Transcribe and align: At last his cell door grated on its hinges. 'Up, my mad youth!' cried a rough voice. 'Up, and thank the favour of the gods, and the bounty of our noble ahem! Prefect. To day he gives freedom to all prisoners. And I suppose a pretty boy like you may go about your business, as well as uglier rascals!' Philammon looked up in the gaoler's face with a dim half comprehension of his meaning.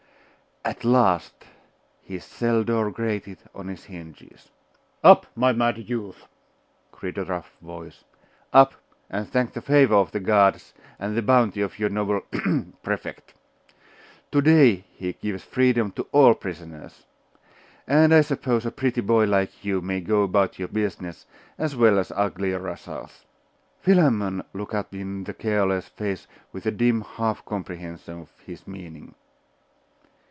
At 0.63 0.85
last 0.85 1.33
his 2.03 2.23
cell 2.23 2.63
door 2.63 2.91
grated 2.91 3.39
on 3.55 3.67
its 3.67 3.85
hinges. 3.85 4.49
'Up, 5.03 5.25
my 5.35 5.51
mad 5.53 5.89
youth!' 5.89 6.27
cried 6.91 7.17
a 7.17 7.25
rough 7.25 7.57
voice. 7.61 8.03
'Up, 8.53 8.75
and 9.09 9.27
thank 9.27 9.53
the 9.53 9.61
favour 9.63 9.95
of 9.95 10.11
the 10.11 10.19
gods, 10.19 10.75
and 10.99 11.17
the 11.17 11.23
bounty 11.23 11.61
of 11.61 11.81
our 11.81 11.89
noble 11.89 12.21
ahem! 12.31 12.73
Prefect. 12.83 13.33
To 14.31 14.39
day 14.39 14.85
he 14.93 15.13
gives 15.13 15.43
freedom 15.43 15.89
to 15.93 16.03
all 16.11 16.35
prisoners. 16.35 17.07
And 17.87 18.13
I 18.13 18.21
suppose 18.21 18.63
a 18.63 18.71
pretty 18.71 19.01
boy 19.01 19.25
like 19.25 19.65
you 19.65 19.81
may 19.81 19.99
go 19.99 20.21
about 20.21 20.59
your 20.59 20.67
business, 20.67 21.25
as 21.57 21.75
well 21.75 21.97
as 21.97 22.11
uglier 22.11 22.59
rascals!' 22.59 23.25
Philammon 23.79 24.43
looked 24.53 24.75
up 24.75 24.93
in 24.93 25.23
the 25.23 25.33
gaoler's 25.33 25.87
face 25.87 26.27
with 26.53 26.67
a 26.67 26.71
dim 26.71 27.01
half 27.01 27.43
comprehension 27.45 28.19
of 28.21 28.29
his 28.45 28.67
meaning. 28.67 29.15